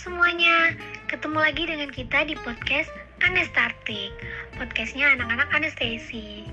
semuanya, 0.00 0.72
ketemu 1.12 1.44
lagi 1.44 1.68
dengan 1.68 1.92
kita 1.92 2.24
di 2.24 2.32
podcast 2.40 2.88
Anestartik 3.20 4.08
Podcastnya 4.56 5.12
anak-anak 5.12 5.52
anestesi 5.52 6.48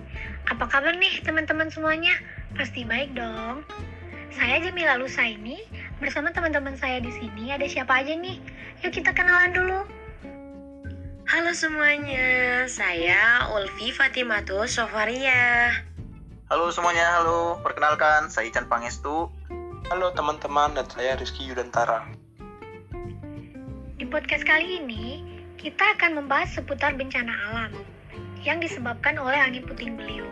Apa 0.52 0.68
kabar 0.68 0.92
nih 1.00 1.24
teman-teman 1.24 1.72
semuanya? 1.72 2.12
Pasti 2.60 2.84
baik 2.84 3.16
dong 3.16 3.64
Saya 4.36 4.60
Jamila 4.60 5.00
Lusaini 5.00 5.64
Bersama 6.04 6.36
teman-teman 6.36 6.76
saya 6.76 7.00
di 7.00 7.08
sini 7.08 7.56
ada 7.56 7.64
siapa 7.64 8.04
aja 8.04 8.20
nih? 8.20 8.36
Yuk 8.84 8.92
kita 8.92 9.16
kenalan 9.16 9.56
dulu 9.56 9.80
Halo 11.32 11.56
semuanya, 11.56 12.68
saya 12.68 13.48
Ulfi 13.56 13.96
Fatimatus 13.96 14.76
Sofaria 14.76 15.72
Halo 16.52 16.68
semuanya, 16.76 17.16
halo. 17.16 17.64
Perkenalkan, 17.64 18.28
saya 18.28 18.52
Ican 18.52 18.68
Pangestu. 18.68 19.32
Halo 19.92 20.16
teman-teman, 20.16 20.76
dan 20.80 20.88
saya 20.88 21.20
Rizky 21.20 21.44
Yudantara. 21.44 22.27
Di 23.98 24.06
podcast 24.06 24.46
kali 24.46 24.78
ini, 24.78 25.26
kita 25.58 25.98
akan 25.98 26.22
membahas 26.22 26.54
seputar 26.54 26.94
bencana 26.94 27.34
alam 27.50 27.74
yang 28.46 28.62
disebabkan 28.62 29.18
oleh 29.18 29.42
angin 29.42 29.66
puting 29.66 29.98
beliung. 29.98 30.30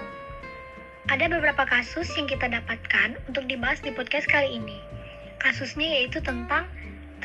Ada 1.10 1.26
beberapa 1.34 1.66
kasus 1.66 2.05
yang 2.14 2.30
kita 2.30 2.46
dapatkan 2.46 3.18
untuk 3.26 3.50
dibahas 3.50 3.82
di 3.82 3.90
podcast 3.90 4.30
kali 4.30 4.62
ini. 4.62 4.78
Kasusnya 5.41 5.98
yaitu 5.98 6.22
tentang 6.22 6.70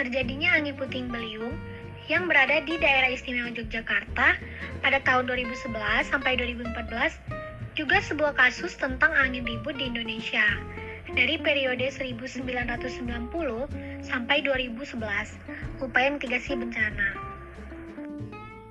terjadinya 0.01 0.57
angin 0.57 0.80
puting 0.80 1.13
beliung 1.13 1.61
yang 2.09 2.25
berada 2.25 2.65
di 2.65 2.80
daerah 2.80 3.13
istimewa 3.13 3.52
Yogyakarta 3.52 4.41
pada 4.80 4.99
tahun 5.05 5.29
2011 5.29 5.77
sampai 6.09 6.41
2014, 6.41 7.21
juga 7.77 8.01
sebuah 8.01 8.33
kasus 8.33 8.80
tentang 8.80 9.13
angin 9.13 9.45
ribut 9.45 9.77
di 9.77 9.93
Indonesia 9.93 10.49
dari 11.15 11.37
periode 11.41 11.91
1990 11.91 12.47
sampai 14.05 14.37
2011, 14.47 15.83
upaya 15.83 16.09
mitigasi 16.15 16.55
bencana. 16.55 17.30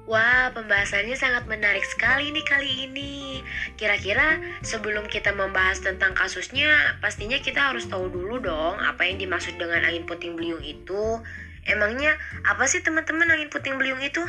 Wah, 0.09 0.49
pembahasannya 0.57 1.13
sangat 1.13 1.45
menarik 1.45 1.85
sekali 1.85 2.33
nih 2.33 2.41
kali 2.41 2.89
ini. 2.89 3.45
Kira-kira 3.77 4.41
sebelum 4.65 5.05
kita 5.05 5.37
membahas 5.37 5.85
tentang 5.85 6.17
kasusnya, 6.17 6.97
pastinya 6.97 7.37
kita 7.37 7.69
harus 7.69 7.85
tahu 7.85 8.09
dulu 8.09 8.41
dong 8.41 8.81
apa 8.81 9.05
yang 9.05 9.21
dimaksud 9.21 9.53
dengan 9.61 9.85
angin 9.85 10.09
puting 10.09 10.33
beliung 10.33 10.65
itu. 10.65 11.21
Emangnya 11.69 12.17
apa 12.41 12.65
sih 12.65 12.81
teman-teman 12.81 13.29
angin 13.29 13.53
puting 13.53 13.77
beliung 13.77 14.01
itu? 14.01 14.25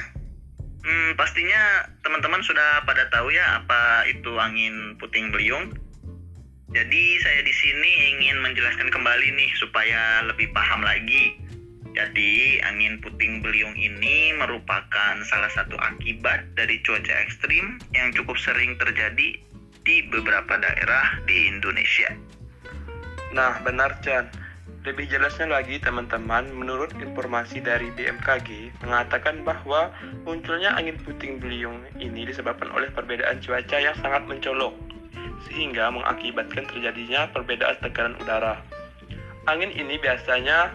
Hmm, 0.84 1.17
pastinya 1.17 1.89
teman-teman 2.05 2.45
sudah 2.45 2.84
pada 2.84 3.08
tahu 3.08 3.33
ya 3.33 3.64
apa 3.64 4.05
itu 4.05 4.36
angin 4.36 5.00
puting 5.00 5.33
beliung. 5.33 5.72
Jadi 6.70 7.18
saya 7.18 7.42
di 7.42 7.50
sini 7.50 7.90
ingin 8.14 8.46
menjelaskan 8.46 8.94
kembali 8.94 9.34
nih 9.34 9.50
supaya 9.58 10.22
lebih 10.22 10.54
paham 10.54 10.86
lagi. 10.86 11.34
Jadi 11.90 12.62
angin 12.62 13.02
puting 13.02 13.42
beliung 13.42 13.74
ini 13.74 14.30
merupakan 14.38 15.18
salah 15.27 15.50
satu 15.50 15.74
akibat 15.82 16.46
dari 16.54 16.78
cuaca 16.86 17.10
ekstrim 17.27 17.82
yang 17.90 18.14
cukup 18.14 18.38
sering 18.38 18.78
terjadi 18.78 19.34
di 19.82 19.96
beberapa 20.14 20.62
daerah 20.62 21.18
di 21.27 21.50
Indonesia. 21.50 22.14
Nah, 23.34 23.58
benar 23.66 23.98
Chan. 24.06 24.30
Lebih 24.86 25.10
jelasnya 25.10 25.50
lagi 25.50 25.77
teman-teman, 25.82 26.55
menurut 26.55 26.94
informasi 26.96 27.60
dari 27.60 27.90
BMKG 27.98 28.80
mengatakan 28.86 29.42
bahwa 29.42 29.90
munculnya 30.22 30.72
angin 30.78 30.96
puting 31.02 31.42
beliung 31.42 31.82
ini 31.98 32.30
disebabkan 32.30 32.70
oleh 32.70 32.88
perbedaan 32.94 33.42
cuaca 33.42 33.77
yang 33.77 33.92
sangat 33.98 34.24
mencolok 34.24 34.89
sehingga 35.48 35.88
mengakibatkan 35.92 36.69
terjadinya 36.69 37.30
perbedaan 37.33 37.77
tekanan 37.80 38.16
udara. 38.20 38.60
Angin 39.48 39.72
ini 39.72 39.96
biasanya 39.96 40.74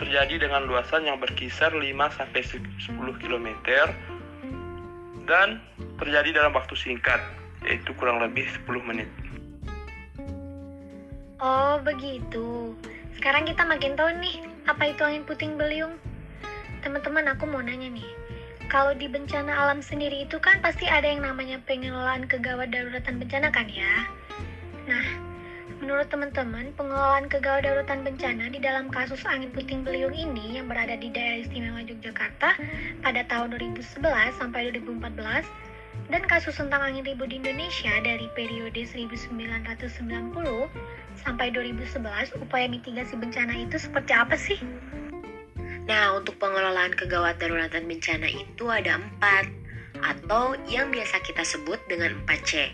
terjadi 0.00 0.48
dengan 0.48 0.64
luasan 0.64 1.04
yang 1.04 1.20
berkisar 1.20 1.76
5 1.76 1.84
sampai 2.16 2.40
10 2.40 3.20
km 3.20 3.46
dan 5.28 5.60
terjadi 6.00 6.40
dalam 6.40 6.56
waktu 6.56 6.72
singkat, 6.72 7.20
yaitu 7.66 7.92
kurang 7.98 8.22
lebih 8.24 8.48
10 8.64 8.80
menit. 8.80 9.10
Oh, 11.40 11.80
begitu. 11.84 12.76
Sekarang 13.16 13.44
kita 13.44 13.64
makin 13.64 13.96
tahu 13.96 14.12
nih 14.20 14.44
apa 14.64 14.92
itu 14.92 15.00
angin 15.04 15.24
puting 15.28 15.60
beliung. 15.60 15.96
Teman-teman, 16.80 17.28
aku 17.32 17.44
mau 17.44 17.60
nanya 17.60 17.92
nih. 17.92 18.19
Kalau 18.70 18.94
di 18.94 19.10
bencana 19.10 19.50
alam 19.50 19.82
sendiri 19.82 20.30
itu 20.30 20.38
kan 20.38 20.62
pasti 20.62 20.86
ada 20.86 21.02
yang 21.02 21.26
namanya 21.26 21.58
pengelolaan 21.66 22.30
kegawat 22.30 22.70
daruratan 22.70 23.18
bencana 23.18 23.50
kan 23.50 23.66
ya? 23.66 24.06
Nah, 24.86 25.06
menurut 25.82 26.06
teman-teman, 26.06 26.70
pengelolaan 26.78 27.26
kegawat 27.26 27.66
daruratan 27.66 28.06
bencana 28.06 28.46
di 28.46 28.62
dalam 28.62 28.86
kasus 28.86 29.26
angin 29.26 29.50
puting 29.50 29.82
beliung 29.82 30.14
ini 30.14 30.54
yang 30.54 30.70
berada 30.70 30.94
di 30.94 31.10
daerah 31.10 31.42
istimewa 31.42 31.82
Yogyakarta 31.82 32.54
pada 33.02 33.26
tahun 33.26 33.58
2011 33.58 34.38
sampai 34.38 34.70
2014 34.78 35.18
dan 36.14 36.22
kasus 36.30 36.54
tentang 36.54 36.94
angin 36.94 37.02
ribut 37.02 37.26
di 37.26 37.42
Indonesia 37.42 37.90
dari 38.06 38.30
periode 38.38 38.86
1990 38.86 39.34
sampai 41.18 41.50
2011 41.50 42.38
upaya 42.38 42.70
mitigasi 42.70 43.18
bencana 43.18 43.66
itu 43.66 43.82
seperti 43.82 44.14
apa 44.14 44.38
sih? 44.38 44.62
Nah, 45.90 46.14
untuk 46.14 46.38
pengelolaan 46.38 46.94
kegawat 46.94 47.42
daruratan 47.42 47.90
bencana 47.90 48.30
itu 48.30 48.70
ada 48.70 48.94
empat 48.94 49.50
atau 49.98 50.54
yang 50.70 50.86
biasa 50.94 51.18
kita 51.26 51.42
sebut 51.42 51.82
dengan 51.90 52.14
4C. 52.30 52.70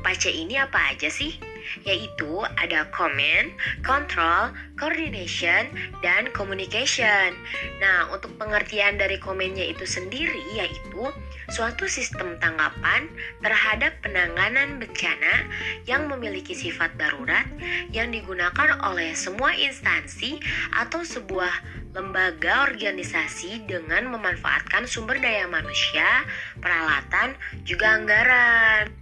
4C 0.00 0.32
ini 0.32 0.56
apa 0.56 0.96
aja 0.96 1.12
sih? 1.12 1.36
Yaitu 1.84 2.44
ada 2.58 2.88
command, 2.92 3.52
control, 3.82 4.52
coordination, 4.76 5.68
dan 6.04 6.28
communication. 6.32 7.34
Nah, 7.80 8.12
untuk 8.12 8.34
pengertian 8.36 9.00
dari 9.00 9.16
komennya 9.16 9.72
itu 9.72 9.84
sendiri 9.88 10.42
yaitu 10.56 11.08
suatu 11.50 11.86
sistem 11.86 12.36
tanggapan 12.42 13.06
terhadap 13.38 13.94
penanganan 14.02 14.82
bencana 14.82 15.46
yang 15.86 16.10
memiliki 16.10 16.52
sifat 16.52 16.90
darurat 16.98 17.46
yang 17.94 18.10
digunakan 18.10 18.82
oleh 18.82 19.14
semua 19.14 19.54
instansi 19.54 20.42
atau 20.74 21.06
sebuah 21.06 21.52
lembaga 21.96 22.68
organisasi 22.68 23.64
dengan 23.64 24.12
memanfaatkan 24.12 24.84
sumber 24.84 25.16
daya 25.16 25.48
manusia, 25.48 26.28
peralatan, 26.60 27.32
juga 27.64 27.96
anggaran. 27.96 28.92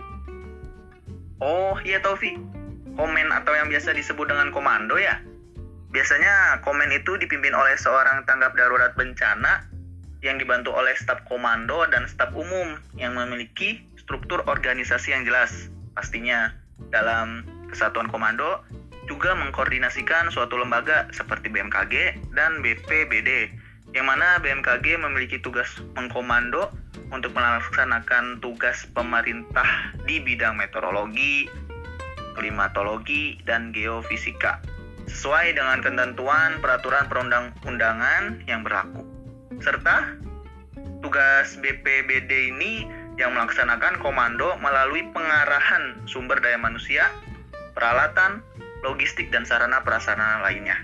Iya 1.85 2.01
Taufik, 2.01 2.41
komen 2.97 3.29
atau 3.29 3.53
yang 3.53 3.69
biasa 3.69 3.93
disebut 3.93 4.33
dengan 4.33 4.49
komando 4.57 4.97
ya? 4.97 5.21
Biasanya 5.93 6.65
komen 6.65 6.89
itu 6.97 7.21
dipimpin 7.21 7.53
oleh 7.53 7.77
seorang 7.77 8.25
tanggap 8.25 8.57
darurat 8.57 8.97
bencana 8.97 9.69
yang 10.25 10.41
dibantu 10.41 10.73
oleh 10.73 10.97
staf 10.97 11.21
komando 11.29 11.85
dan 11.93 12.09
staf 12.09 12.33
umum 12.33 12.81
yang 12.97 13.13
memiliki 13.13 13.85
struktur 14.01 14.41
organisasi 14.49 15.13
yang 15.13 15.29
jelas. 15.29 15.69
Pastinya 15.93 16.57
dalam 16.89 17.45
kesatuan 17.69 18.09
komando 18.09 18.65
juga 19.05 19.37
mengkoordinasikan 19.37 20.33
suatu 20.33 20.57
lembaga 20.57 21.05
seperti 21.13 21.53
BMKG 21.53 22.17
dan 22.33 22.65
BPBD, 22.65 23.53
yang 23.93 24.09
mana 24.09 24.41
BMKG 24.41 24.97
memiliki 24.97 25.37
tugas 25.37 25.69
mengkomando 25.93 26.73
untuk 27.13 27.37
melaksanakan 27.37 28.41
tugas 28.41 28.89
pemerintah 28.97 29.93
di 30.09 30.19
bidang 30.25 30.57
meteorologi, 30.57 31.47
klimatologi, 32.35 33.41
dan 33.47 33.71
geofisika 33.71 34.61
sesuai 35.09 35.57
dengan 35.57 35.85
ketentuan 35.85 36.59
peraturan 36.65 37.07
perundang-undangan 37.09 38.45
yang 38.49 38.65
berlaku. 38.65 39.05
Serta 39.61 40.17
tugas 41.05 41.55
BPBD 41.61 42.51
ini 42.57 42.89
yang 43.21 43.37
melaksanakan 43.37 44.01
komando 44.03 44.57
melalui 44.59 45.07
pengarahan 45.15 46.03
sumber 46.09 46.41
daya 46.43 46.59
manusia, 46.59 47.07
peralatan, 47.77 48.43
logistik 48.83 49.31
dan 49.31 49.47
sarana 49.47 49.85
prasarana 49.85 50.43
lainnya 50.43 50.77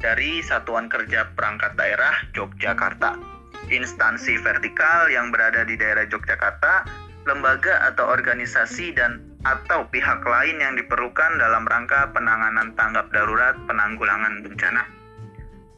dari 0.00 0.40
Satuan 0.40 0.88
Kerja 0.88 1.30
Perangkat 1.36 1.76
Daerah 1.76 2.26
Yogyakarta. 2.34 3.16
Instansi 3.70 4.40
vertikal 4.40 5.12
yang 5.12 5.30
berada 5.30 5.62
di 5.62 5.76
daerah 5.76 6.08
Yogyakarta, 6.08 6.88
lembaga 7.28 7.86
atau 7.92 8.08
organisasi 8.08 8.96
dan 8.96 9.29
atau 9.44 9.88
pihak 9.88 10.20
lain 10.20 10.56
yang 10.60 10.76
diperlukan 10.76 11.40
dalam 11.40 11.64
rangka 11.64 12.12
penanganan 12.12 12.76
tanggap 12.76 13.08
darurat 13.08 13.56
penanggulangan 13.64 14.44
bencana. 14.44 14.84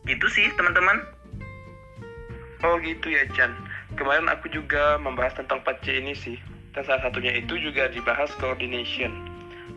Gitu 0.02 0.26
sih, 0.26 0.50
teman-teman. 0.58 0.98
Oh 2.66 2.78
gitu 2.82 3.10
ya 3.10 3.22
Chan. 3.34 3.54
Kemarin 3.94 4.26
aku 4.26 4.50
juga 4.50 4.98
membahas 4.98 5.38
tentang 5.38 5.62
4C 5.62 6.02
ini 6.02 6.14
sih. 6.14 6.38
Dan 6.72 6.82
salah 6.88 7.06
satunya 7.06 7.38
itu 7.38 7.54
juga 7.60 7.86
dibahas 7.92 8.32
coordination. 8.40 9.12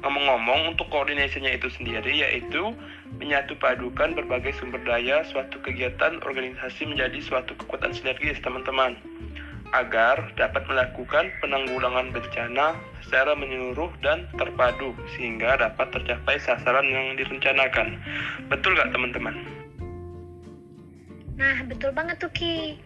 Ngomong-ngomong, 0.01 0.75
untuk 0.75 0.87
coordinationnya 0.93 1.57
itu 1.57 1.69
sendiri 1.73 2.13
yaitu 2.21 2.73
menyatu 3.17 3.57
padukan 3.57 4.13
berbagai 4.13 4.53
sumber 4.57 4.81
daya 4.85 5.23
suatu 5.25 5.57
kegiatan 5.61 6.19
organisasi 6.25 6.89
menjadi 6.89 7.19
suatu 7.21 7.57
kekuatan 7.57 7.95
sinergis 7.95 8.37
teman-teman 8.43 8.97
agar 9.83 10.31
dapat 10.39 10.63
melakukan 10.71 11.27
penanggulangan 11.43 12.15
bencana 12.15 12.79
secara 13.03 13.35
menyeluruh 13.35 13.91
dan 13.99 14.23
terpadu 14.39 14.95
sehingga 15.15 15.59
dapat 15.59 15.91
tercapai 15.91 16.39
sasaran 16.39 16.87
yang 16.87 17.19
direncanakan. 17.19 17.99
Betul 18.47 18.79
nggak 18.79 18.91
teman-teman? 18.95 19.35
Nah, 21.35 21.57
betul 21.67 21.91
banget 21.91 22.15
tuh 22.23 22.31
Ki. 22.31 22.79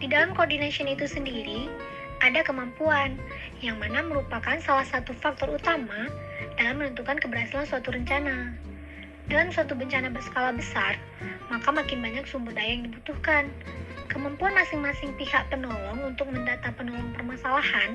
Di 0.00 0.08
dalam 0.08 0.32
coordination 0.32 0.88
itu 0.88 1.04
sendiri, 1.04 1.68
ada 2.24 2.40
kemampuan, 2.40 3.20
yang 3.60 3.76
mana 3.76 4.00
merupakan 4.00 4.56
salah 4.64 4.88
satu 4.88 5.12
faktor 5.20 5.52
utama 5.52 6.08
dalam 6.56 6.80
menentukan 6.80 7.20
keberhasilan 7.20 7.68
suatu 7.68 7.92
rencana. 7.92 8.56
Dalam 9.30 9.54
suatu 9.54 9.78
bencana 9.78 10.10
berskala 10.10 10.50
besar, 10.50 10.98
maka 11.54 11.70
makin 11.70 12.02
banyak 12.02 12.26
sumber 12.26 12.50
daya 12.50 12.74
yang 12.74 12.90
dibutuhkan. 12.90 13.46
Kemampuan 14.10 14.50
masing-masing 14.58 15.14
pihak 15.14 15.46
penolong 15.54 16.02
untuk 16.02 16.34
mendata 16.34 16.74
penolong 16.74 17.14
permasalahan, 17.14 17.94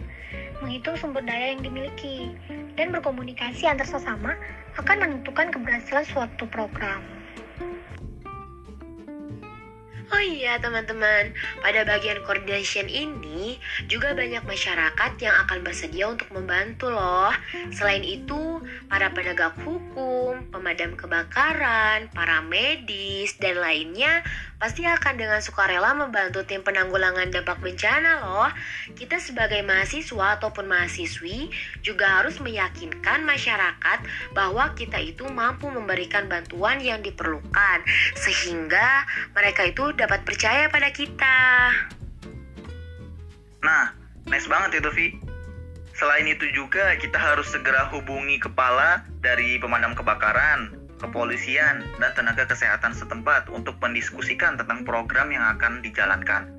menghitung 0.63 0.95
sumber 0.95 1.19
daya 1.27 1.51
yang 1.51 1.59
dimiliki, 1.59 2.31
dan 2.79 2.95
berkomunikasi 2.95 3.67
antar 3.67 3.83
sesama 3.83 4.39
akan 4.79 4.95
menentukan 4.95 5.51
keberhasilan 5.51 6.07
suatu 6.07 6.47
program. 6.47 7.03
Oh 10.05 10.21
iya 10.21 10.61
teman-teman, 10.61 11.33
pada 11.65 11.81
bagian 11.81 12.21
coordination 12.21 12.85
ini 12.85 13.57
juga 13.89 14.13
banyak 14.13 14.45
masyarakat 14.45 15.11
yang 15.17 15.35
akan 15.47 15.65
bersedia 15.65 16.05
untuk 16.05 16.29
membantu 16.29 16.93
loh. 16.93 17.33
Selain 17.73 18.05
itu, 18.05 18.61
para 18.85 19.09
penegak 19.09 19.57
hukum, 19.65 20.45
pemadam 20.53 20.93
kebakaran, 20.93 22.05
para 22.13 22.45
medis, 22.45 23.33
dan 23.41 23.57
lainnya 23.57 24.21
pasti 24.65 24.81
akan 24.81 25.13
dengan 25.13 25.37
sukarela 25.45 25.93
membantu 25.93 26.41
tim 26.41 26.65
penanggulangan 26.65 27.29
dampak 27.29 27.61
bencana 27.61 28.25
loh. 28.25 28.49
Kita 28.97 29.21
sebagai 29.21 29.61
mahasiswa 29.61 30.41
ataupun 30.41 30.65
mahasiswi 30.65 31.53
juga 31.85 32.17
harus 32.17 32.41
meyakinkan 32.41 33.21
masyarakat 33.29 34.01
bahwa 34.33 34.73
kita 34.73 34.97
itu 34.97 35.21
mampu 35.29 35.69
memberikan 35.69 36.25
bantuan 36.25 36.81
yang 36.81 37.05
diperlukan 37.05 37.85
sehingga 38.17 39.05
mereka 39.37 39.69
itu 39.69 39.93
dapat 39.93 40.25
percaya 40.25 40.65
pada 40.65 40.89
kita. 40.89 41.37
Nah, 43.61 43.93
nice 44.25 44.49
banget 44.49 44.81
itu 44.81 44.89
Vi. 44.97 45.07
Selain 45.93 46.25
itu 46.25 46.49
juga 46.57 46.97
kita 46.97 47.21
harus 47.21 47.53
segera 47.53 47.85
hubungi 47.93 48.41
kepala 48.41 49.05
dari 49.21 49.61
pemadam 49.61 49.93
kebakaran, 49.93 50.84
kepolisian, 50.99 51.83
dan 51.99 52.11
tenaga 52.15 52.47
kesehatan 52.47 52.95
setempat 52.95 53.51
untuk 53.51 53.75
mendiskusikan 53.83 54.55
tentang 54.55 54.87
program 54.87 55.31
yang 55.31 55.43
akan 55.55 55.83
dijalankan. 55.83 56.51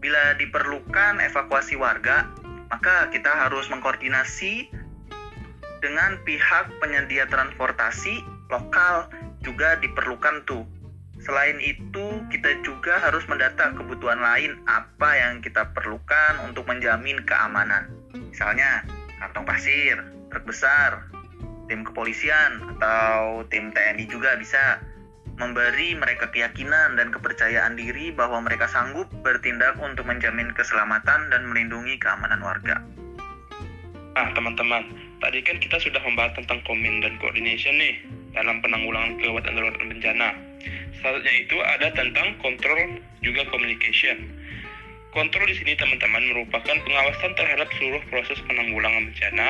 Bila 0.00 0.36
diperlukan 0.38 1.20
evakuasi 1.20 1.76
warga, 1.76 2.28
maka 2.68 3.08
kita 3.12 3.30
harus 3.30 3.68
mengkoordinasi 3.70 4.70
dengan 5.84 6.18
pihak 6.24 6.72
penyedia 6.82 7.28
transportasi 7.28 8.24
lokal 8.50 9.10
juga 9.42 9.78
diperlukan 9.78 10.42
tuh. 10.48 10.64
Selain 11.22 11.56
itu, 11.58 12.22
kita 12.28 12.60
juga 12.62 13.00
harus 13.00 13.24
mendata 13.26 13.72
kebutuhan 13.74 14.20
lain 14.20 14.62
apa 14.68 15.10
yang 15.16 15.40
kita 15.40 15.72
perlukan 15.72 16.44
untuk 16.44 16.68
menjamin 16.68 17.24
keamanan. 17.24 17.88
Misalnya, 18.14 18.84
kantong 19.18 19.48
pasir, 19.48 19.96
truk 20.30 20.44
besar, 20.44 21.08
tim 21.66 21.82
kepolisian 21.82 22.78
atau 22.78 23.42
tim 23.50 23.74
TNI 23.74 24.04
juga 24.06 24.38
bisa 24.38 24.80
memberi 25.36 25.92
mereka 25.92 26.32
keyakinan 26.32 26.96
dan 26.96 27.12
kepercayaan 27.12 27.76
diri 27.76 28.08
bahwa 28.08 28.40
mereka 28.40 28.64
sanggup 28.72 29.04
bertindak 29.20 29.76
untuk 29.84 30.08
menjamin 30.08 30.48
keselamatan 30.56 31.28
dan 31.28 31.42
melindungi 31.52 32.00
keamanan 32.00 32.40
warga. 32.40 32.80
Nah, 34.16 34.32
teman-teman, 34.32 34.96
tadi 35.20 35.44
kan 35.44 35.60
kita 35.60 35.76
sudah 35.76 36.00
membahas 36.00 36.32
tentang 36.40 36.64
komen 36.64 37.04
dan 37.04 37.20
coordination 37.20 37.76
nih 37.76 38.00
dalam 38.32 38.64
penanggulangan 38.64 39.20
kegawat 39.20 39.44
darurat 39.44 39.76
bencana. 39.76 40.32
Selanjutnya 40.96 41.34
itu 41.36 41.56
ada 41.60 41.88
tentang 41.92 42.32
kontrol 42.40 42.96
juga 43.20 43.44
communication. 43.52 44.24
Kontrol 45.14 45.46
di 45.48 45.56
sini 45.56 45.72
teman-teman 45.78 46.22
merupakan 46.34 46.76
pengawasan 46.76 47.32
terhadap 47.38 47.68
seluruh 47.78 48.02
proses 48.12 48.36
penanggulangan 48.50 49.10
bencana 49.10 49.48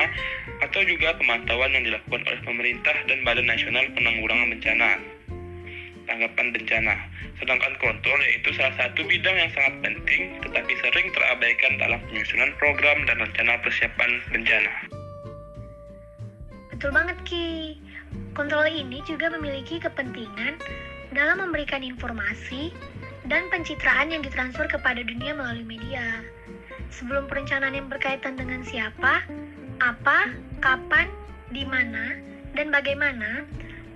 atau 0.63 0.81
juga 0.85 1.17
pemantauan 1.17 1.73
yang 1.75 1.83
dilakukan 1.83 2.23
oleh 2.23 2.41
pemerintah 2.45 2.95
dan 3.09 3.19
Badan 3.25 3.47
Nasional 3.49 3.85
Penanggulangan 3.97 4.47
Bencana. 4.53 4.89
Tanggapan 6.07 6.55
bencana. 6.55 6.95
Sedangkan 7.43 7.75
kontrol 7.83 8.19
yaitu 8.23 8.55
salah 8.55 8.71
satu 8.79 9.03
bidang 9.03 9.35
yang 9.35 9.51
sangat 9.51 9.75
penting 9.83 10.39
tetapi 10.39 10.71
sering 10.79 11.07
terabaikan 11.11 11.73
dalam 11.77 11.99
penyusunan 12.07 12.55
program 12.55 13.03
dan 13.03 13.19
rencana 13.19 13.59
persiapan 13.59 14.11
bencana. 14.31 14.73
Betul 16.71 16.91
banget 16.95 17.17
Ki. 17.27 17.75
Kontrol 18.37 18.69
ini 18.69 19.03
juga 19.03 19.33
memiliki 19.33 19.81
kepentingan 19.83 20.61
dalam 21.11 21.43
memberikan 21.43 21.83
informasi 21.83 22.71
dan 23.27 23.51
pencitraan 23.51 24.11
yang 24.11 24.23
ditransfer 24.23 24.67
kepada 24.71 25.03
dunia 25.03 25.35
melalui 25.35 25.67
media. 25.67 26.23
Sebelum 26.91 27.27
perencanaan 27.27 27.75
yang 27.75 27.91
berkaitan 27.91 28.39
dengan 28.39 28.63
siapa, 28.63 29.23
apa, 29.83 30.31
kapan, 30.63 31.11
di 31.51 31.67
mana, 31.67 32.15
dan 32.55 32.71
bagaimana, 32.71 33.43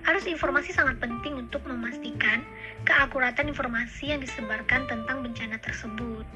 harus 0.04 0.28
informasi 0.28 0.74
sangat 0.74 1.00
penting 1.00 1.38
untuk 1.38 1.64
memastikan 1.64 2.44
keakuratan 2.84 3.48
informasi 3.48 4.12
yang 4.12 4.20
disebarkan 4.20 4.84
tentang 4.90 5.24
bencana 5.24 5.56
tersebut. 5.62 6.26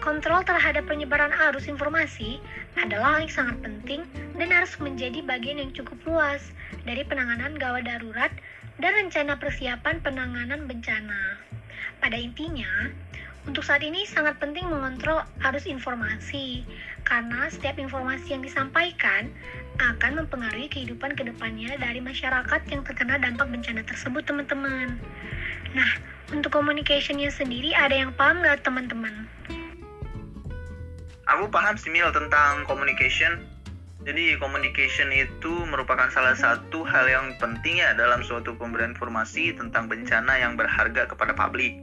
Kontrol 0.00 0.40
terhadap 0.48 0.88
penyebaran 0.88 1.28
arus 1.52 1.68
informasi 1.68 2.40
adalah 2.80 3.20
hal 3.20 3.28
yang 3.28 3.34
sangat 3.36 3.56
penting 3.60 4.00
dan 4.40 4.48
harus 4.48 4.72
menjadi 4.80 5.20
bagian 5.20 5.60
yang 5.60 5.72
cukup 5.76 6.00
luas 6.08 6.40
dari 6.88 7.04
penanganan 7.04 7.52
gawat 7.60 7.84
darurat 7.84 8.32
dan 8.80 8.96
rencana 8.96 9.36
persiapan 9.36 10.00
penanganan 10.00 10.64
bencana. 10.64 11.36
Pada 11.98 12.14
intinya, 12.14 12.68
untuk 13.48 13.66
saat 13.66 13.82
ini 13.82 14.06
sangat 14.06 14.38
penting 14.38 14.68
mengontrol 14.70 15.26
arus 15.50 15.66
informasi, 15.66 16.62
karena 17.02 17.50
setiap 17.50 17.82
informasi 17.82 18.38
yang 18.38 18.46
disampaikan 18.46 19.32
akan 19.82 20.22
mempengaruhi 20.22 20.70
kehidupan 20.70 21.18
ke 21.18 21.26
depannya 21.26 21.74
dari 21.80 21.98
masyarakat 21.98 22.60
yang 22.70 22.86
terkena 22.86 23.18
dampak 23.18 23.50
bencana 23.50 23.82
tersebut, 23.82 24.22
teman-teman. 24.22 25.02
Nah, 25.74 25.90
untuk 26.30 26.54
communicationnya 26.54 27.34
sendiri 27.34 27.74
ada 27.74 27.98
yang 27.98 28.14
paham 28.14 28.46
nggak, 28.46 28.62
teman-teman? 28.62 29.26
Aku 31.26 31.50
paham 31.50 31.74
sih 31.74 31.90
tentang 31.90 32.62
communication. 32.70 33.49
Jadi 34.00 34.32
communication 34.40 35.12
itu 35.12 35.52
merupakan 35.68 36.08
salah 36.08 36.32
satu 36.32 36.88
hal 36.88 37.04
yang 37.04 37.36
penting 37.36 37.84
ya 37.84 37.92
dalam 37.92 38.24
suatu 38.24 38.56
pemberian 38.56 38.96
informasi 38.96 39.52
tentang 39.52 39.92
bencana 39.92 40.40
yang 40.40 40.56
berharga 40.56 41.04
kepada 41.04 41.36
publik. 41.36 41.76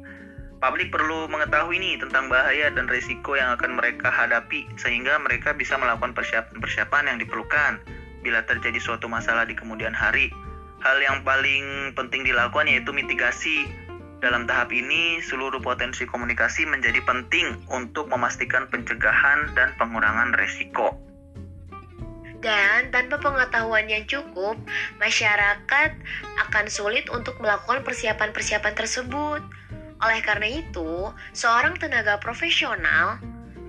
Publik 0.57 0.89
perlu 0.89 1.29
mengetahui 1.29 1.77
nih 1.77 2.01
tentang 2.01 2.33
bahaya 2.33 2.73
dan 2.73 2.89
risiko 2.89 3.37
yang 3.37 3.53
akan 3.53 3.77
mereka 3.77 4.09
hadapi 4.09 4.65
sehingga 4.81 5.21
mereka 5.21 5.53
bisa 5.53 5.77
melakukan 5.77 6.17
persiapan-persiapan 6.17 7.13
yang 7.13 7.17
diperlukan 7.21 7.85
bila 8.25 8.41
terjadi 8.49 8.81
suatu 8.81 9.05
masalah 9.05 9.45
di 9.45 9.53
kemudian 9.53 9.93
hari. 9.93 10.33
Hal 10.81 10.97
yang 10.97 11.21
paling 11.21 11.93
penting 11.93 12.25
dilakukan 12.25 12.65
yaitu 12.65 12.89
mitigasi 12.89 13.69
dalam 14.17 14.49
tahap 14.49 14.73
ini, 14.73 15.21
seluruh 15.21 15.61
potensi 15.61 16.09
komunikasi 16.09 16.65
menjadi 16.65 16.97
penting 17.05 17.61
untuk 17.69 18.09
memastikan 18.09 18.65
pencegahan 18.73 19.53
dan 19.53 19.77
pengurangan 19.77 20.33
resiko. 20.33 20.97
Dan 22.47 22.95
tanpa 22.95 23.19
pengetahuan 23.19 23.91
yang 23.91 24.07
cukup, 24.07 24.55
masyarakat 25.03 25.91
akan 26.47 26.65
sulit 26.71 27.11
untuk 27.11 27.35
melakukan 27.43 27.83
persiapan-persiapan 27.83 28.71
tersebut. 28.71 29.43
Oleh 29.99 30.23
karena 30.23 30.47
itu, 30.47 31.11
seorang 31.35 31.75
tenaga 31.75 32.15
profesional 32.23 33.19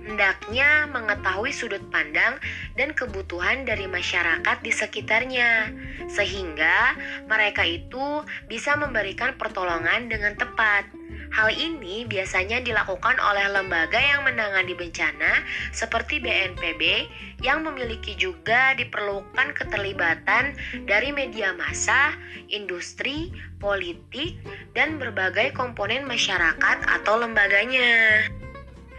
hendaknya 0.07 0.87
mengetahui 0.95 1.51
sudut 1.51 1.83
pandang 1.91 2.39
dan 2.79 2.95
kebutuhan 2.95 3.67
dari 3.67 3.83
masyarakat 3.83 4.57
di 4.63 4.71
sekitarnya, 4.71 5.75
sehingga 6.07 6.95
mereka 7.27 7.67
itu 7.67 8.23
bisa 8.47 8.79
memberikan 8.79 9.35
pertolongan 9.35 10.07
dengan 10.07 10.39
tepat. 10.39 10.87
Hal 11.29 11.53
ini 11.53 12.09
biasanya 12.09 12.57
dilakukan 12.65 13.21
oleh 13.21 13.45
lembaga 13.53 14.01
yang 14.01 14.25
menangani 14.25 14.73
bencana 14.73 15.45
seperti 15.69 16.17
BNPB 16.17 17.05
yang 17.45 17.61
memiliki 17.61 18.17
juga 18.17 18.73
diperlukan 18.73 19.53
keterlibatan 19.53 20.57
dari 20.89 21.13
media 21.13 21.53
massa, 21.53 22.17
industri, 22.49 23.29
politik, 23.61 24.41
dan 24.73 24.97
berbagai 24.97 25.53
komponen 25.53 26.09
masyarakat 26.09 26.77
atau 26.85 27.21
lembaganya. 27.21 28.25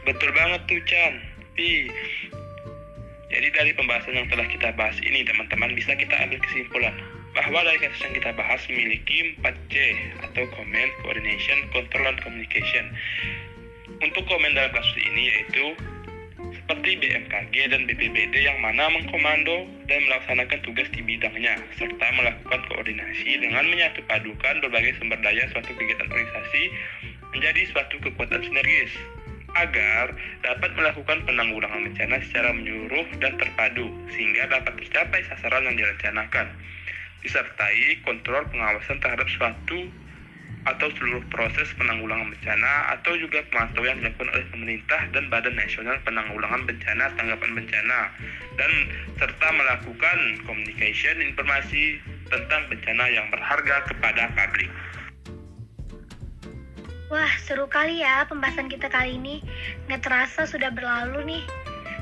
Betul 0.06 0.30
banget 0.30 0.60
tuh 0.70 0.80
Chan. 0.86 1.14
Jadi 3.30 3.48
dari 3.54 3.70
pembahasan 3.74 4.16
yang 4.16 4.28
telah 4.30 4.46
kita 4.48 4.70
bahas 4.78 4.96
ini 5.02 5.26
teman-teman 5.26 5.74
bisa 5.76 5.94
kita 5.98 6.14
ambil 6.14 6.38
kesimpulan 6.46 6.94
bahwa 7.34 7.62
dari 7.62 7.78
kasus 7.78 8.02
yang 8.06 8.14
kita 8.18 8.30
bahas 8.34 8.60
memiliki 8.66 9.38
4C 9.38 9.74
atau 10.26 10.44
Comment, 10.54 10.90
Coordination, 11.06 11.58
Control, 11.70 12.04
dan 12.10 12.16
Communication. 12.22 12.84
Untuk 14.00 14.24
komen 14.26 14.56
dalam 14.56 14.72
kasus 14.74 14.96
ini 14.98 15.28
yaitu 15.28 15.76
seperti 16.56 17.02
BMKG 17.02 17.54
dan 17.70 17.82
BPBD 17.84 18.46
yang 18.46 18.58
mana 18.62 18.88
mengkomando 18.90 19.66
dan 19.86 20.00
melaksanakan 20.06 20.58
tugas 20.62 20.88
di 20.94 21.02
bidangnya 21.04 21.58
serta 21.76 22.06
melakukan 22.14 22.60
koordinasi 22.70 23.42
dengan 23.42 23.66
menyatu 23.68 24.00
padukan 24.06 24.62
berbagai 24.64 24.96
sumber 24.98 25.18
daya 25.20 25.46
suatu 25.50 25.70
kegiatan 25.74 26.08
organisasi 26.08 26.62
menjadi 27.34 27.62
suatu 27.74 27.98
kekuatan 28.02 28.42
sinergis 28.42 28.90
agar 29.58 30.14
dapat 30.46 30.70
melakukan 30.78 31.26
penanggulangan 31.26 31.90
bencana 31.90 32.22
secara 32.22 32.54
menyeluruh 32.54 33.06
dan 33.18 33.34
terpadu 33.34 33.90
sehingga 34.14 34.46
dapat 34.46 34.78
tercapai 34.78 35.26
sasaran 35.26 35.66
yang 35.66 35.76
direncanakan 35.76 36.54
disertai 37.20 38.00
kontrol 38.04 38.44
pengawasan 38.48 39.00
terhadap 39.00 39.28
suatu 39.28 39.88
atau 40.68 40.92
seluruh 40.92 41.24
proses 41.32 41.72
penanggulangan 41.80 42.36
bencana 42.36 42.92
atau 42.92 43.16
juga 43.16 43.40
pemantauan 43.48 43.96
yang 43.96 44.12
dilakukan 44.12 44.28
oleh 44.28 44.46
pemerintah 44.52 45.00
dan 45.16 45.24
Badan 45.32 45.56
Nasional 45.56 45.96
Penanggulangan 46.04 46.68
Bencana 46.68 47.04
Tanggapan 47.16 47.50
Bencana 47.56 48.00
dan 48.60 48.70
serta 49.16 49.48
melakukan 49.56 50.18
communication 50.44 51.16
informasi 51.24 51.96
tentang 52.28 52.68
bencana 52.68 53.08
yang 53.08 53.26
berharga 53.32 53.88
kepada 53.88 54.28
publik. 54.36 54.68
Wah, 57.10 57.32
seru 57.42 57.66
kali 57.66 58.04
ya 58.04 58.22
pembahasan 58.28 58.70
kita 58.70 58.86
kali 58.86 59.18
ini. 59.18 59.42
Nggak 59.88 60.06
terasa 60.06 60.46
sudah 60.46 60.70
berlalu 60.70 61.26
nih. 61.26 61.44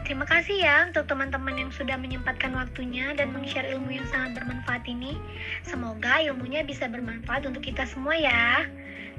Terima 0.09 0.25
kasih 0.25 0.65
ya 0.65 0.89
untuk 0.89 1.05
teman-teman 1.05 1.53
yang 1.53 1.69
sudah 1.69 2.01
menyempatkan 2.01 2.57
waktunya 2.57 3.13
dan 3.13 3.29
meng-share 3.29 3.69
ilmu 3.69 3.93
yang 3.93 4.09
sangat 4.09 4.41
bermanfaat 4.41 4.89
ini. 4.89 5.21
Semoga 5.69 6.25
ilmunya 6.25 6.65
bisa 6.65 6.89
bermanfaat 6.89 7.45
untuk 7.45 7.61
kita 7.61 7.85
semua 7.85 8.17
ya. 8.17 8.65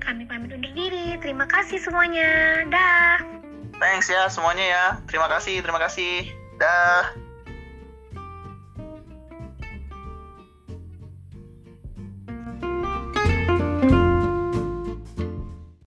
Kami 0.02 0.26
pamit 0.26 0.50
undur 0.50 0.74
diri. 0.74 1.14
Terima 1.22 1.46
kasih 1.46 1.78
semuanya. 1.78 2.66
Dah. 2.74 3.22
Thanks 3.78 4.10
ya 4.10 4.34
semuanya 4.34 4.66
ya. 4.66 4.86
Terima 5.06 5.30
kasih, 5.30 5.62
terima 5.62 5.78
kasih. 5.78 6.26
Dah. 6.58 7.29